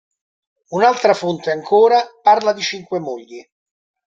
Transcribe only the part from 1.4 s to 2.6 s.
ancora parla